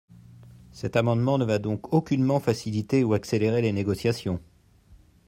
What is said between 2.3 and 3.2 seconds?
faciliter ou